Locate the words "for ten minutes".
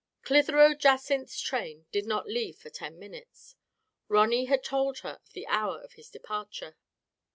2.57-3.55